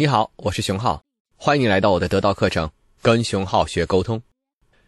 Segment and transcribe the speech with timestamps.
[0.00, 1.04] 你好，我是熊浩，
[1.36, 2.70] 欢迎来到我的得到课程，
[3.02, 4.18] 跟熊浩学沟通。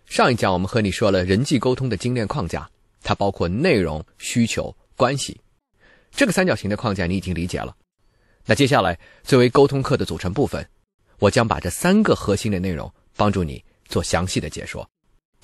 [0.06, 2.66] 上一讲我们和你说了人际沟通的精炼框架，
[3.02, 5.38] 它包括内容、需求、关系
[6.12, 7.76] 这个三角形的框架，你已经理解了。
[8.46, 10.66] 那接下来作为沟通课的组成部分，
[11.18, 14.88] 我将把这三个核心的内容帮助你做详细的解说。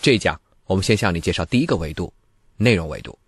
[0.00, 2.10] 这一讲我们先向你介绍第一个维度——
[2.56, 3.18] 内容维度。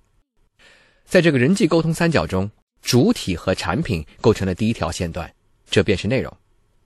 [1.04, 2.50] 在这个人际沟通三角中，
[2.80, 5.30] 主体和产品构成了第一条线段。
[5.70, 6.36] 这便是内容。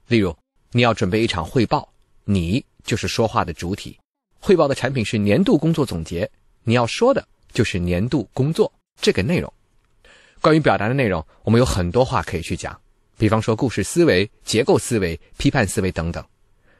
[0.07, 0.37] 例如，
[0.71, 1.89] 你要准备一场汇报，
[2.25, 3.99] 你就是说话的主体。
[4.39, 6.31] 汇报的产品是年度工作总结，
[6.63, 8.71] 你要说的就是年度工作
[9.01, 9.51] 这个内容。
[10.43, 12.79] 关于表达的内容，我们有很多话可以去讲，
[13.17, 16.23] 比方说故事思维、结构思维、批判思维等等。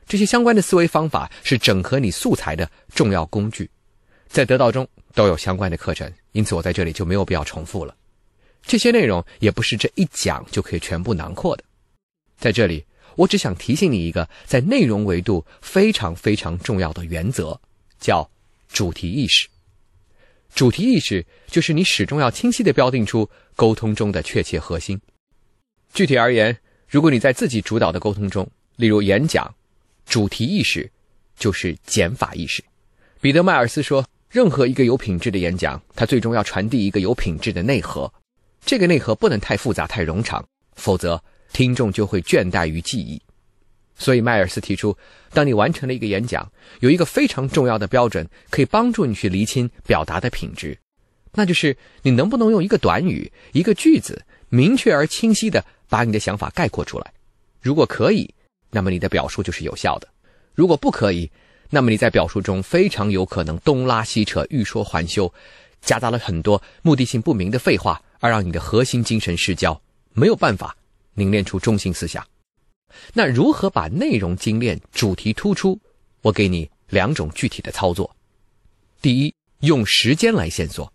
[0.07, 3.71] 这些相关的思维方法是整合你素材的重要工具，
[4.29, 7.97] 在得到中都有相关的课程，因此我在这里就没有必要重复了。
[8.61, 11.65] 这些内容也不是这一讲就可以全部囊括的。
[12.39, 12.85] 在这里，
[13.17, 17.59] 我只想提醒你一个在内容维度非常非常重要的原则，
[17.99, 18.29] 叫
[18.69, 19.49] 主题意识。
[20.55, 25.01] 主题意识就是你始终要清晰地标定出沟通中的确切核心。
[25.93, 26.57] 具体而言，
[26.89, 29.53] 如果你在自己主导的沟通中，例如演讲，
[30.07, 30.91] 主题意识
[31.37, 32.63] 就是减法意识。
[33.21, 38.13] 彼得·迈尔斯说：“任何一个有品质的演讲，它最终要传递一个有品质的内核。
[38.65, 41.23] 这个内核不能太复杂、太冗长，否则。”
[41.55, 43.23] 听众就会倦怠于记忆，
[43.97, 44.95] 所以迈尔斯提出，
[45.31, 50.77] 当你完成了一个演讲，有一个非常重要的标准可以帮助你去厘清表达的品质，
[51.33, 57.13] 那就是你能不能用一个短语、一个句子，明确而清晰的把你的想法概括出来。
[57.63, 58.29] 如果可以，
[58.71, 60.09] 那么你的表述就是有效的；
[60.55, 61.31] 如果不可以，
[61.71, 65.33] 那么你在表述中非常有可能东拉西扯、欲说还休，
[65.81, 69.81] 夹杂了很多目的性不明的废话，而让你的核心精神失焦，
[70.13, 70.77] 没有办法。
[71.15, 72.27] 凝练出中心思想，
[73.13, 75.79] 那如何把内容精炼、主题突出？
[76.23, 78.15] 我给你两种具体的操作。
[79.01, 80.93] 第一，用时间来线索，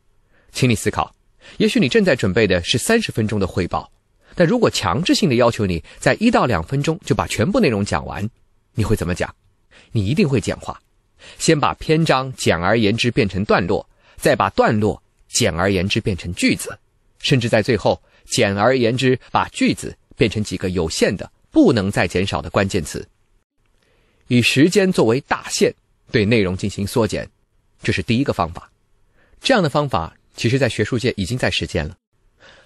[0.51, 1.13] 请你思考。
[1.57, 3.91] 也许你正在准备的是三十分钟的汇报，
[4.35, 8.27] 但如果强制性的要求你在一到两分钟就把全部内容讲完，
[8.73, 9.33] 你会怎么讲？
[9.91, 10.79] 你一定会简化，
[11.37, 13.87] 先把篇章简而言之变成段落，
[14.17, 16.77] 再把段落简而言之变成句子，
[17.19, 19.95] 甚至在最后简而言之把句子。
[20.19, 23.07] 变成几个有限的、不能再减少的关键词，
[24.27, 25.73] 以时间作为大限，
[26.11, 27.25] 对内容进行缩减，
[27.81, 28.69] 这是第一个方法。
[29.39, 31.95] 这样的方法，其实在学术界已经在实践了。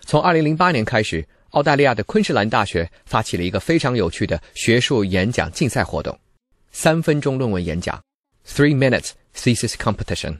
[0.01, 6.19] 从2008年开始，澳大利亚的昆士兰大学发起了一个非常有趣的学术演讲竞赛活动——
[6.73, 8.03] 三分钟论文演讲
[8.47, 10.39] （Three Minutes Thesis Competition）。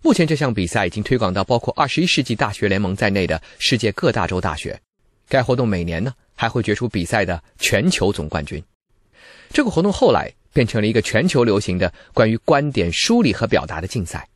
[0.00, 4.80] 目前，这项比赛已经推广到包括21世纪大学联盟在内的世界各大洲大学。
[5.28, 6.14] 该活动每年呢。
[6.40, 8.64] 还会决出比赛的全球总冠军。
[9.50, 14.26] 这个活动后来变成了一个全球流行的关于观点梳理和表达的竞赛。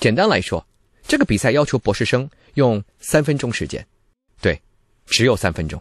[0.00, 0.66] 简单来说，
[1.06, 3.86] 这个比赛要求博士生用三分钟时间，
[4.40, 4.58] 对，
[5.04, 5.78] 只有三分钟，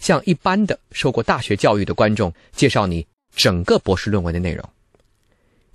[0.00, 3.06] 向一般的受过大学教育的观众介绍你
[3.36, 4.66] 整个博士论文的内容。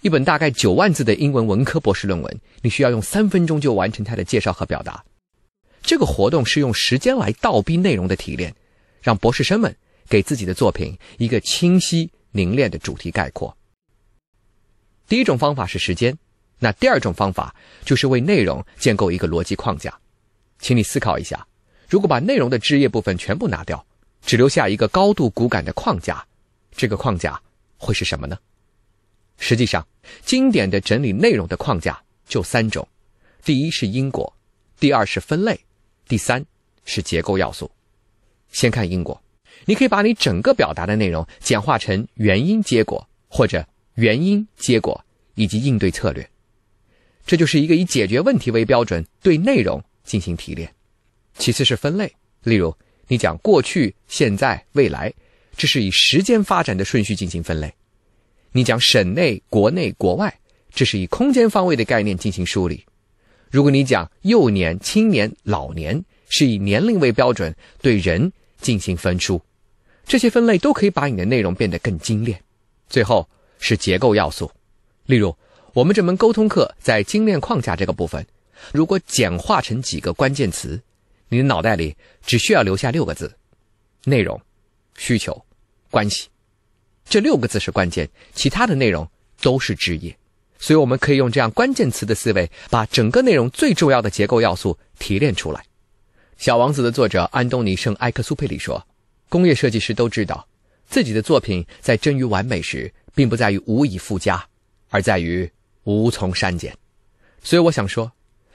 [0.02, 5.06] 一本大概九万字的英文文科博士论文，你需要用三分钟就完成它的介绍和表达。
[5.84, 8.56] 这个活动是用时间来倒逼内容的提炼。
[9.10, 9.76] 让博士生们
[10.08, 13.58] 给自己的作品一个清晰凝练的主题概括。
[15.08, 16.16] 第一种方法是时间，
[16.60, 20.00] 那第二种方法就是为内容建构一个逻辑框架。
[20.60, 21.48] 请你思考一下，
[21.88, 23.84] 如果把内容的枝叶部分全部拿掉，
[24.22, 26.24] 只留下一个高度骨感的框架，
[26.72, 27.42] 这个框架
[27.78, 28.38] 会是什么呢？
[29.40, 29.88] 实际上，
[30.24, 32.88] 经典的整理内容的框架就三种：
[33.44, 34.32] 第一是因果，
[34.80, 35.60] 第二是分类，
[36.08, 36.46] 第三
[36.86, 37.72] 是结构要素。
[38.52, 39.22] 先看因果，
[39.66, 43.66] 你可以把你整个表达的内容简化成原因、结果，或者
[43.96, 45.04] 原因、结果
[45.36, 46.28] 以及应对策略。
[47.26, 50.74] 这就是一个以解决问题为标准对内容进行提炼。
[51.38, 52.12] 其次是分类，
[52.44, 52.76] 例如
[53.08, 55.14] 你讲过去、现在、未来，
[55.56, 57.70] 这是以时间发展的顺序进行分类；
[58.52, 60.34] 你讲省内、国内、国外，
[60.74, 62.84] 这是以空间方位的概念进行梳理。
[63.52, 68.32] 如果你讲幼年、青年、老年，是以年龄为标准对人。
[68.62, 69.42] 进行分出，
[70.06, 72.42] 这些分类都可以把你的内容变得更精炼。
[72.88, 73.28] 最后
[73.58, 74.52] 是结构要素，
[75.06, 75.36] 例如
[75.74, 78.26] 我们这门沟通课在精炼框架这个部分，
[78.72, 80.82] 如果简化成几个关键词，
[81.28, 81.96] 你的脑袋里
[82.26, 83.32] 只需要留下六个字：
[84.06, 84.40] 内容、
[84.98, 85.40] 需求、
[85.92, 86.28] 关系。
[87.06, 89.08] 这六个字是关键，其他的内容
[89.42, 90.16] 都是枝叶。
[90.58, 95.62] 所以我们可以用这样关键词的思维，把整个内容最重要的结构要素提炼出来。
[96.40, 98.82] 《小王子》的作者安东尼·圣埃克苏佩里说
[99.28, 100.48] ：“工业设计师都知道，
[100.88, 104.42] 自己的作品在臻于完美时，并不在于无以复加，
[104.88, 105.52] 而在于
[105.84, 106.74] 无从删减。
[107.44, 108.10] 所以我想说，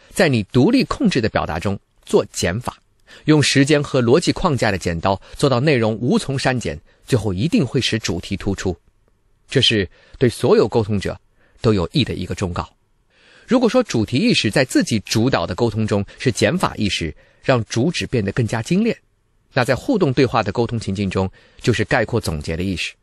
[0.08, 2.78] 在你独立控制的表达中做减法，
[3.26, 8.74] 用时间和逻辑框架的剪刀做到内容无从删减，最后一定会使主题突出。
[9.46, 11.20] 这是对所有沟通者
[11.60, 12.66] 都有益的一个忠告。
[13.46, 18.96] 如果说主题意识在自己主导的沟通中是减法意识，让主旨变得更加精炼，
[19.52, 21.30] 那在互动对话的沟通情境中
[21.60, 22.94] 就是概括总结的意识。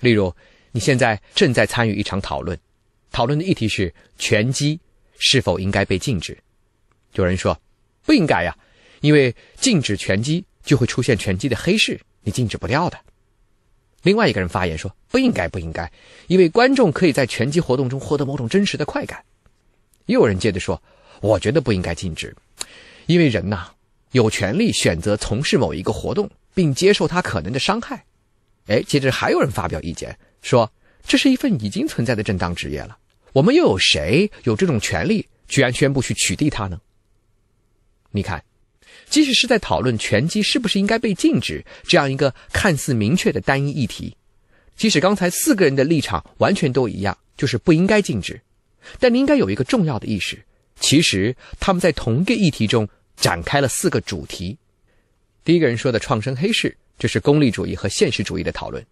[0.00, 0.34] 例如，
[0.72, 2.58] 你现在正在参与一场讨论，
[3.12, 4.80] 讨论的议题是拳击
[5.18, 6.36] 是否应该被禁止。
[7.14, 7.60] 有人说
[8.04, 8.56] 不应该呀，
[9.00, 12.98] 因为禁止拳击就会出现拳击的黑市，你禁止不掉的。
[14.02, 15.90] 另外一个人发言说不应该，不应该，
[16.26, 19.22] 因为观众可以在拳击活动中获得某种真实的快感。
[20.06, 20.80] 又有人接着说
[21.20, 22.34] ：“我觉得不应该禁止，
[23.06, 23.70] 因为人呐
[24.12, 28.04] 有权利选择从事某一个活动，并接受它可能的伤害。”
[28.66, 30.70] 哎，接着还有人发表意见说
[31.06, 32.96] ：“这是一份已经存在的正当职业了，
[33.32, 36.80] 我们又有谁有这种权利，居然宣布去取缔它呢？”
[38.10, 38.42] 你看，
[39.10, 44.16] 即使是在讨论拳击是不是应该被禁止这样一个看似明确的单一议题，
[44.76, 48.40] 即使刚才四个人的立场完全都一样，就是不应该禁止。
[48.98, 50.44] 但你应该有一个重要的意识，
[50.80, 54.58] 其实他们在同一个议题中展开了四个主题。
[55.44, 58.82] 第一个人说的创生黑市，这是功利主义和现实主义的讨论；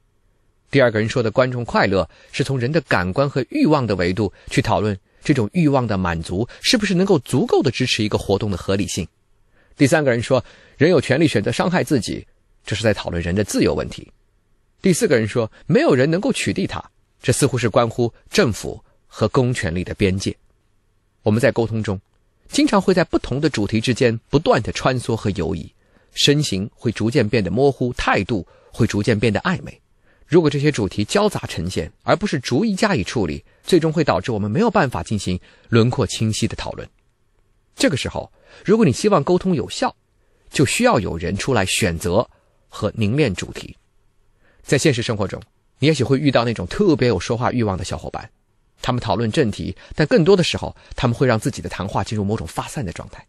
[0.70, 9.06] 第二个人说的观众快乐，是从人的感官和欲望的维度去讨论这种欲望的满足是不是能够足够的支持一个活动的合理性；
[9.76, 10.44] 第三个人说
[10.76, 12.26] 人有权利选择伤害自己，
[12.66, 14.04] 这是在讨论人的自由问题；
[14.82, 16.84] 第四个人说没有人能够取缔它，
[17.22, 18.82] 这似乎是关乎政府。
[19.14, 20.34] 和公权力的边界，
[21.22, 22.00] 我们在沟通中，
[22.48, 25.70] 经常会在不同的主题之间不断的穿梭和游移，
[26.14, 29.78] 身形会逐渐变得模糊，态度会逐渐变得暧昧。
[30.26, 35.38] 如果这些主题交杂呈现，而不是逐一加以处理，最终会导致我们没有办法进行
[35.68, 36.88] 轮廓清晰的讨论。
[37.76, 38.32] 这个时候，
[38.64, 39.94] 如果你希望沟通有效，
[40.48, 42.26] 就需要有人出来选择
[42.66, 43.76] 和凝练主题。
[44.62, 45.38] 在现实生活中，
[45.80, 48.30] 你也许会遇到那种特别有说话欲望的小伙伴。
[48.82, 53.24] 他们讨论正题，但更多的时候，他们会让自己的谈话进入某种发散的状态，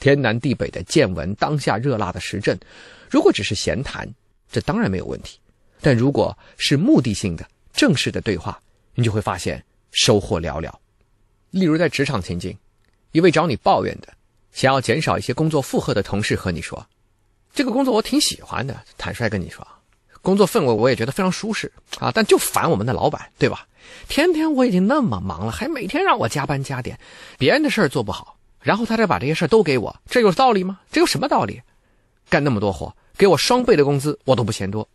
[0.00, 2.58] 天南地北的见闻，当下热辣的时政。
[3.08, 4.06] 如果只是闲谈，
[4.50, 5.38] 这当然没有问题；
[5.80, 8.60] 但如果是目的性的、正式的对话，
[8.94, 10.70] 你就会发现收获寥寥。
[11.50, 12.58] 例如在职场情境，
[13.12, 14.12] 一位找你抱怨的、
[14.52, 16.84] 想要减少一些工作负荷的同事和你说
[17.54, 19.66] ：“这个工作我挺喜欢的。”坦率跟你说。
[20.20, 23.64] 工作氛围我也觉得非常舒适啊，但就烦我们的老板，对吧？
[24.08, 26.98] 天天我已经那么忙了，还每天让我加班加点，
[27.38, 30.78] 别人的事儿做不好，然后他再把这些事儿都给我，这有道理吗？
[30.90, 31.60] 这有什么道理？
[32.28, 34.88] 干那么多活，给我双倍的工资，我都不嫌多。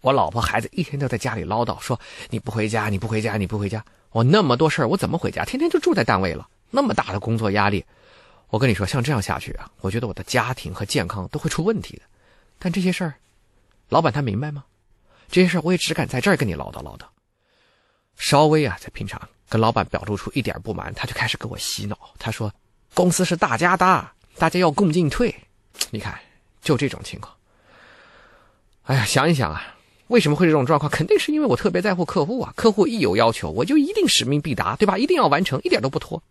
[0.00, 1.98] 我老婆孩子一天都在家里唠叨，说
[2.30, 3.84] 你不回家，你不回家，你不回家。
[4.10, 5.44] 我那么多事儿，我怎么回家？
[5.44, 7.84] 天天就住在单位了，那么大的工作压力，
[8.48, 12.02] 我跟你说，像这样下去啊，我觉得我的家庭和健康都会出问题的。
[12.58, 13.14] 但这些事儿。
[13.90, 14.64] 老板他明白吗？
[15.30, 17.04] 这些事儿我也只敢在这儿跟你唠叨唠叨。
[18.18, 21.96] 稍微啊，在平常跟老板表露出一点不满，他就开始给我洗脑。
[22.18, 22.52] 他说
[22.92, 25.34] ：“公司是大家的，大家要共进退。”
[25.90, 26.18] 你看，
[26.60, 27.32] 就这种情况。
[28.82, 29.76] 哎呀，想一想啊，
[30.08, 30.90] 为什么会这种状况？
[30.90, 32.52] 肯定是因为我特别在乎客户啊。
[32.56, 34.98] 客户一有要求，我就一定使命必达，对吧？
[34.98, 36.22] 一定要完成，一点都不拖。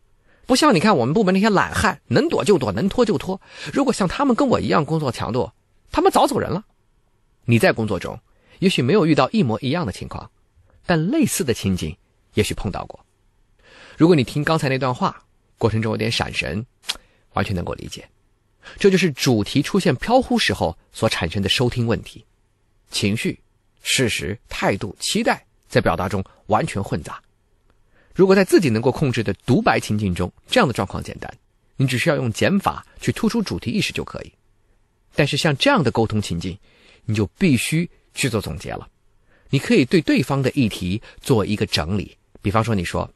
[0.46, 3.40] 不像你看我们部门那些懒汉，能躲就躲，能拖就拖。
[3.74, 5.52] 如果像他们跟我一样工作强度，
[5.92, 6.64] 他们早走人了。
[7.46, 8.20] 你在工作中，
[8.60, 10.30] 也许没有遇到一模一样的情况，
[10.88, 11.96] 但类似的情景
[12.34, 13.06] 也许碰到过。
[13.96, 15.24] 如果你听刚才那段话
[15.60, 16.66] 过程中有点闪神，
[17.34, 18.10] 完全能够理解。
[18.80, 22.26] 这就是主题出现飘忽时候所产生的收听问题，
[22.90, 23.40] 情绪、
[23.82, 27.22] 事实、态度、期待在表达中完全混杂。
[28.14, 31.32] 如果在自己能够控制的独白情境中，这样的状况简单，
[31.76, 34.34] 你只需要用减法去突出主题意识就可以。
[35.16, 36.58] 但是像这样的沟通情境，
[37.06, 38.88] 你就必须去做总结了。
[39.50, 43.10] 你可以对对方的议题做一个整理，比方说，你说：“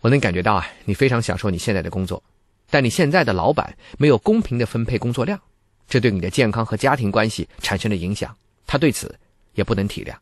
[0.00, 2.22] 我能感觉到啊，你非常享受你现在的工作，
[2.68, 5.40] 但你现在的老板没有公平的分配工作量，
[5.88, 8.36] 这对你的健康和家庭关系产生了影响，
[8.66, 9.14] 他对此
[9.54, 10.14] 也不能体谅。”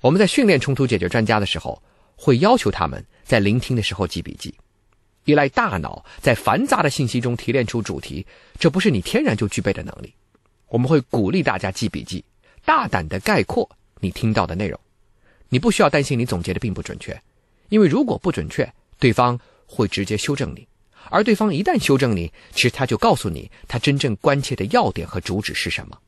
[0.00, 1.80] 我们在训练冲突解决专家的时候，
[2.16, 4.52] 会要求他们在聆听的时候记笔记，
[5.24, 8.26] 依赖大脑在繁杂的信息中提炼出主题，
[8.58, 10.12] 这不是你天然就具备的能力。
[10.66, 12.24] 我们会鼓励大家记笔记，
[12.64, 13.70] 大胆的概括
[14.02, 14.78] 你听到的内容。
[15.48, 17.18] 你不需要担心你总结的并不准确，
[17.68, 20.66] 因为如果不准确，对方会直接修正你。
[21.08, 25.98] 而对方一旦修正你，其实他就告诉你他真正关切的要点和主旨是什么。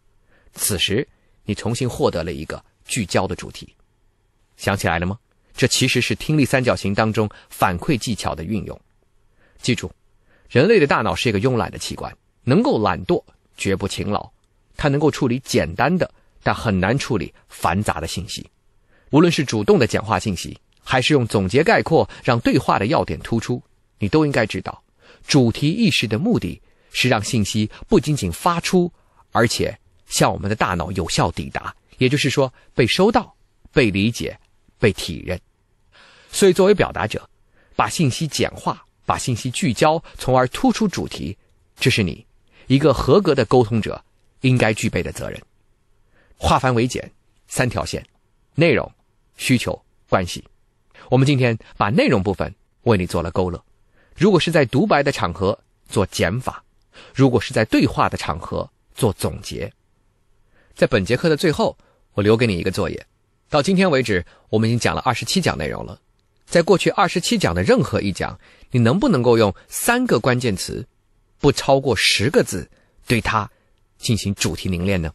[0.55, 1.07] 此时，
[1.45, 3.75] 你重新获得了一个聚焦的主题。
[4.57, 5.19] 想起来了吗？
[5.57, 8.81] 这其实是听力三角形当中反馈技巧的运用。
[9.63, 9.93] 记住，
[10.49, 13.23] 人类的大脑是一个慵懒的器官，能够懒惰，
[13.57, 14.31] 绝不勤劳。
[14.77, 16.11] 它能够处理简单的，
[16.45, 18.49] 但很难处理繁杂的信息。
[19.11, 23.61] 无论是主动的简化信息，还是用总结概括让对话的要点突出，
[23.99, 24.85] 你都应该知道，
[25.27, 26.61] 主题意识的目的
[26.93, 28.93] 是让信息不仅仅发出，
[29.33, 33.35] 而且向我们的大脑有效抵达，也就是说被收到、
[33.73, 34.39] 被理解、
[34.79, 35.41] 被体认。
[36.31, 37.29] 所以，作为表达者，
[37.75, 41.37] 把信息简化，把信息聚焦，从而突出主题，
[41.81, 42.27] 这是你
[42.67, 44.05] 一个合格的沟通者。
[44.41, 45.41] 应该具备的责任，
[46.37, 47.11] 化繁为简，
[47.49, 48.05] 三条线：
[48.55, 48.91] 内容、
[49.37, 50.45] 需求、关系。
[51.11, 53.63] 我们今天把内容部分为你做了勾勒。
[54.17, 56.63] 如果是在独白的场合做减法，
[57.15, 59.73] 如果是在对话的场合做总结。
[60.75, 61.77] 在本节课的最后，
[62.15, 63.07] 我留给你一个作业。
[63.49, 66.01] 到今天为止，我们已经讲了二十七讲内容了。
[66.47, 68.39] 在过去二十七讲的任何一讲，
[68.71, 70.87] 你能不能够用三个关键词，
[71.39, 72.71] 不超过十个字，
[73.07, 73.49] 对它？
[73.99, 75.13] 进行主题凝练呢？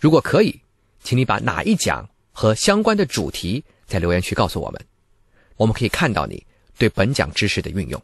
[0.00, 0.58] 如果可以，
[1.04, 4.86] 请你把哪一讲和相关的主题在留言区告诉我们，
[5.56, 6.42] 我们可以看到你
[6.78, 8.02] 对本讲知识的运用。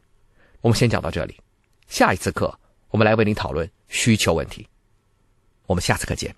[0.61, 1.35] 我们先讲到这里，
[1.89, 2.55] 下一次课
[2.91, 4.69] 我们来为您讨论需求问题。
[5.65, 6.37] 我们下次课见。